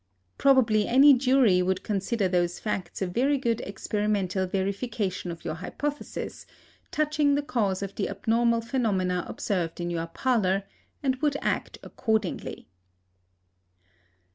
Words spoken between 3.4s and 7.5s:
experimental verification of your hypothesis, touching the